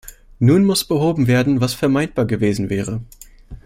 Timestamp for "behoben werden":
0.83-1.61